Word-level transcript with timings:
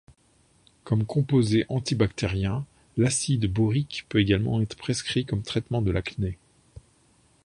Comme 0.83 1.05
composé 1.05 1.63
anti-bactérien, 1.69 2.65
l'acide 2.97 3.45
borique 3.45 4.07
peut 4.09 4.19
également 4.19 4.59
être 4.59 4.75
prescrit 4.75 5.25
comme 5.27 5.43
traitement 5.43 5.83
de 5.83 5.91
l’acné. 5.91 6.39